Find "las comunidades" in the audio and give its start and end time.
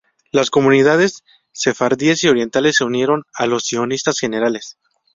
0.31-1.23